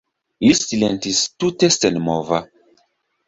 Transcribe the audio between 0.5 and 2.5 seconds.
silentis tute senmova.